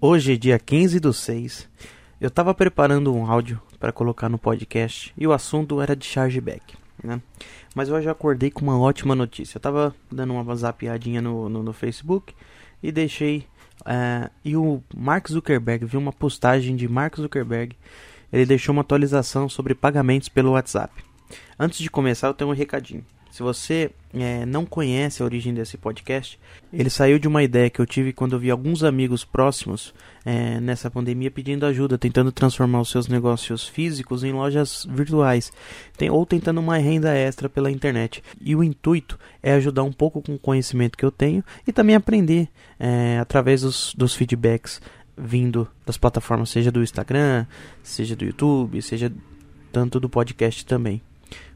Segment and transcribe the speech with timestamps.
[0.00, 1.68] Hoje, dia 15 do 6,
[2.20, 6.76] eu estava preparando um áudio para colocar no podcast e o assunto era de chargeback,
[7.02, 7.20] né?
[7.74, 9.56] Mas eu já acordei com uma ótima notícia.
[9.56, 12.32] Eu estava dando uma zapiadinha no, no, no Facebook
[12.80, 13.44] e deixei.
[13.80, 17.76] Uh, e o Mark Zuckerberg viu uma postagem de Mark Zuckerberg.
[18.32, 20.94] Ele deixou uma atualização sobre pagamentos pelo WhatsApp.
[21.58, 23.04] Antes de começar, eu tenho um recadinho.
[23.38, 26.40] Se você é, não conhece a origem desse podcast,
[26.72, 30.58] ele saiu de uma ideia que eu tive quando eu vi alguns amigos próximos é,
[30.58, 35.52] nessa pandemia pedindo ajuda, tentando transformar os seus negócios físicos em lojas virtuais,
[35.96, 38.24] tem, ou tentando uma renda extra pela internet.
[38.40, 41.94] E o intuito é ajudar um pouco com o conhecimento que eu tenho e também
[41.94, 44.80] aprender é, através dos, dos feedbacks
[45.16, 47.46] vindo das plataformas, seja do Instagram,
[47.84, 49.12] seja do YouTube, seja
[49.70, 51.00] tanto do podcast também.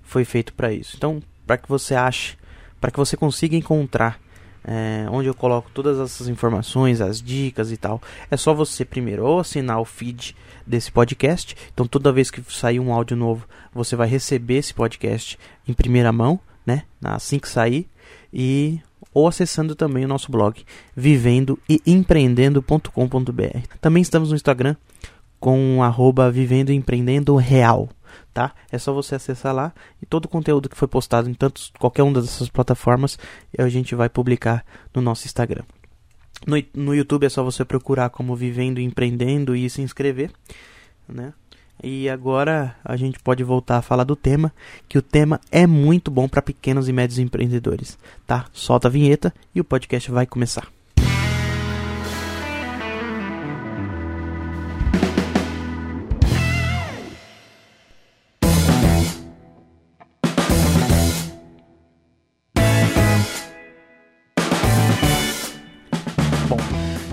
[0.00, 0.94] Foi feito para isso.
[0.96, 2.36] Então, para que você ache,
[2.80, 4.20] para que você consiga encontrar
[4.64, 8.00] é, onde eu coloco todas essas informações, as dicas e tal.
[8.30, 11.56] É só você primeiro ou assinar o feed desse podcast.
[11.72, 16.12] Então toda vez que sair um áudio novo, você vai receber esse podcast em primeira
[16.12, 16.84] mão, né?
[17.02, 17.88] Assim que sair
[18.32, 18.80] e
[19.12, 20.64] ou acessando também o nosso blog
[20.96, 23.58] vivendo e empreendendo.com.br.
[23.80, 24.76] Também estamos no Instagram
[25.38, 27.88] com arroba vivendo e empreendendo real
[28.32, 28.54] tá?
[28.70, 32.02] É só você acessar lá e todo o conteúdo que foi postado em tantos, qualquer
[32.02, 33.18] uma dessas plataformas
[33.58, 35.64] a gente vai publicar no nosso Instagram.
[36.46, 40.30] No, no YouTube é só você procurar como Vivendo e Empreendendo e se inscrever,
[41.08, 41.32] né?
[41.82, 44.52] E agora a gente pode voltar a falar do tema,
[44.88, 48.46] que o tema é muito bom para pequenos e médios empreendedores, tá?
[48.52, 50.68] Solta a vinheta e o podcast vai começar.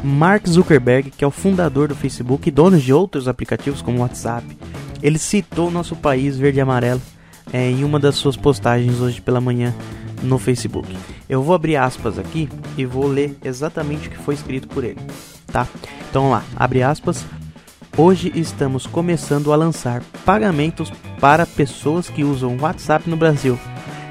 [0.09, 4.01] Mark Zuckerberg, que é o fundador do Facebook e dono de outros aplicativos como o
[4.01, 4.45] WhatsApp,
[5.03, 7.01] ele citou nosso país verde e amarelo
[7.53, 9.73] é, em uma das suas postagens hoje pela manhã
[10.23, 10.97] no Facebook.
[11.29, 14.99] Eu vou abrir aspas aqui e vou ler exatamente o que foi escrito por ele,
[15.47, 15.67] tá?
[16.09, 17.23] Então lá, abre aspas.
[17.95, 23.59] Hoje estamos começando a lançar pagamentos para pessoas que usam WhatsApp no Brasil.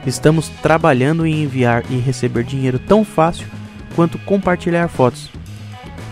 [0.07, 3.49] Estamos trabalhando em enviar e receber dinheiro tão fácil
[3.97, 5.38] quanto compartilhar fotos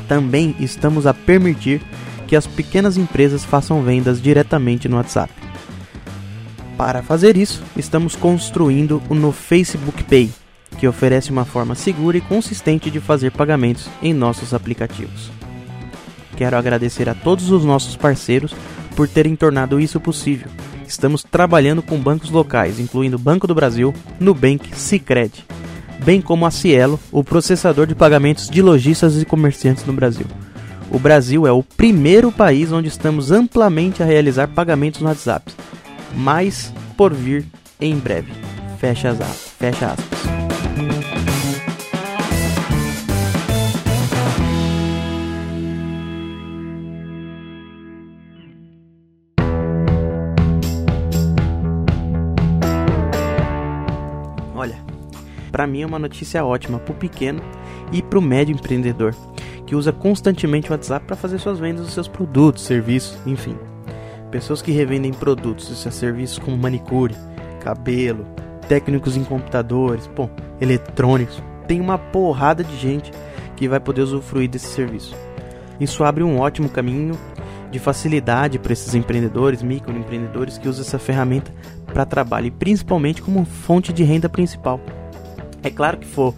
[0.08, 1.80] também estamos a permitir
[2.26, 5.32] que as pequenas empresas façam vendas diretamente no WhatsApp.
[6.76, 10.30] Para fazer isso, estamos construindo o no Facebook Pay,
[10.78, 15.30] que oferece uma forma segura e consistente de fazer pagamentos em nossos aplicativos.
[16.36, 18.54] Quero agradecer a todos os nossos parceiros
[18.94, 20.50] por terem tornado isso possível.
[20.86, 25.44] Estamos trabalhando com bancos locais, incluindo Banco do Brasil, Nubank, Sicredi
[26.04, 30.26] bem como a Cielo, o processador de pagamentos de lojistas e comerciantes no Brasil.
[30.90, 35.52] O Brasil é o primeiro país onde estamos amplamente a realizar pagamentos no WhatsApp,
[36.14, 37.44] mas por vir
[37.80, 38.32] em breve.
[38.78, 39.52] Fecha aspas.
[39.58, 40.35] Fecha aspas.
[55.56, 57.40] Para mim é uma notícia ótima para o pequeno
[57.90, 59.14] e para o médio empreendedor,
[59.64, 63.56] que usa constantemente o WhatsApp para fazer suas vendas dos seus produtos, serviços, enfim.
[64.30, 67.16] Pessoas que revendem produtos e seus serviços como manicure,
[67.62, 68.26] cabelo,
[68.68, 70.28] técnicos em computadores, bom,
[70.60, 73.10] eletrônicos, tem uma porrada de gente
[73.56, 75.16] que vai poder usufruir desse serviço.
[75.80, 77.18] Isso abre um ótimo caminho
[77.70, 81.50] de facilidade para esses empreendedores, microempreendedores que usam essa ferramenta
[81.86, 84.78] para trabalho e principalmente como fonte de renda principal.
[85.66, 86.32] É claro que for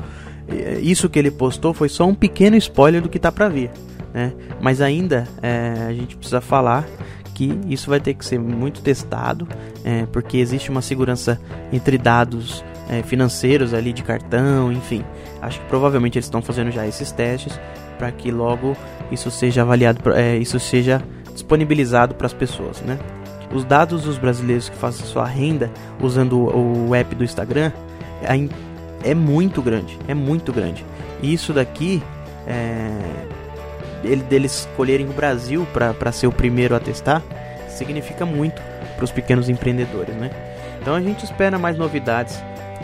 [0.49, 3.71] é, isso que ele postou foi só um pequeno spoiler do que tá para vir,
[4.15, 4.33] né?
[4.61, 6.87] Mas ainda é, a gente precisa falar
[7.34, 9.47] que isso vai ter que ser muito testado,
[9.84, 11.38] é, porque existe uma segurança
[11.71, 15.05] entre dados é, financeiros ali de cartão, enfim.
[15.43, 17.61] Acho que provavelmente eles estão fazendo já esses testes
[17.99, 18.75] para que logo
[19.12, 22.99] isso seja avaliado, é, isso seja disponibilizado para as pessoas, né?
[23.55, 25.70] Os dados dos brasileiros que fazem sua renda
[26.00, 27.73] usando o, o app do Instagram,
[29.03, 30.85] é muito grande, é muito grande.
[31.23, 32.03] E isso daqui,
[32.47, 32.91] é,
[34.05, 37.23] ele, deles escolherem o Brasil para ser o primeiro a testar,
[37.69, 38.61] significa muito
[38.97, 40.31] para os pequenos empreendedores, né?
[40.81, 42.41] Então a gente espera mais novidades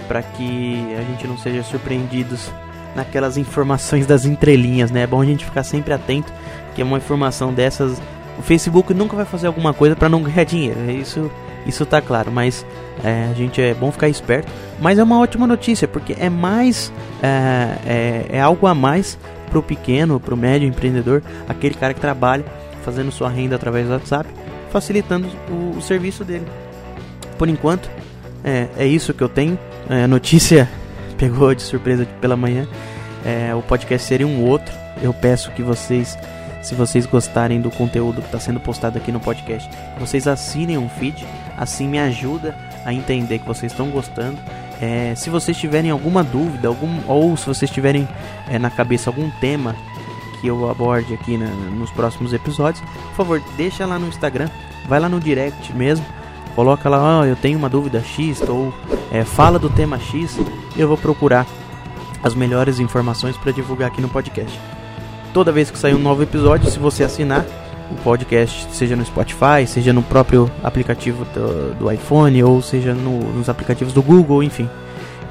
[0.07, 2.51] para que a gente não seja surpreendidos
[2.95, 5.03] naquelas informações das entrelinhas, né?
[5.03, 6.33] É bom a gente ficar sempre atento
[6.75, 8.03] que é uma informação dessas,
[8.39, 10.91] o Facebook nunca vai fazer alguma coisa para não ganhar dinheiro.
[10.91, 11.31] Isso
[11.67, 12.65] Isso tá claro, mas
[13.03, 14.51] é, a gente é bom ficar esperto.
[14.81, 16.93] Mas é uma ótima notícia, porque é mais.
[17.23, 19.19] É, é, é algo a mais
[19.51, 22.45] pro pequeno, pro médio empreendedor, aquele cara que trabalha
[22.85, 24.29] fazendo sua renda através do WhatsApp,
[24.71, 26.47] facilitando o, o serviço dele.
[27.39, 27.89] Por enquanto,
[28.45, 29.59] é, é isso que eu tenho.
[29.89, 30.69] É, a notícia
[31.17, 32.67] pegou de surpresa pela manhã.
[33.25, 34.75] É, o podcast seria um outro.
[35.03, 36.17] Eu peço que vocês,
[36.63, 39.69] se vocês gostarem do conteúdo que está sendo postado aqui no podcast,
[39.99, 41.27] vocês assinem um feed.
[41.57, 42.55] Assim me ajuda
[42.85, 44.39] a entender que vocês estão gostando.
[44.81, 48.09] É, se vocês tiverem alguma dúvida, algum, ou se vocês tiverem
[48.49, 49.75] é, na cabeça algum tema
[50.41, 54.51] que eu aborde aqui na, nos próximos episódios, por favor, deixa lá no Instagram,
[54.87, 56.05] vai lá no direct mesmo,
[56.55, 58.75] coloca lá, oh, eu tenho uma dúvida X, ou
[59.11, 60.39] é, fala do tema X,
[60.77, 61.47] eu vou procurar
[62.23, 64.59] as melhores informações para divulgar aqui no podcast.
[65.33, 67.45] Toda vez que sair um novo episódio, se você assinar
[67.91, 73.21] o podcast, seja no Spotify, seja no próprio aplicativo do, do iPhone, ou seja no,
[73.33, 74.69] nos aplicativos do Google, enfim,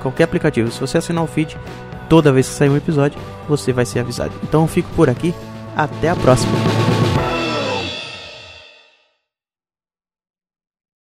[0.01, 1.57] qualquer aplicativo, se você assinar o feed,
[2.09, 4.33] toda vez que sair um episódio, você vai ser avisado.
[4.43, 5.33] Então eu fico por aqui,
[5.75, 6.82] até a próxima.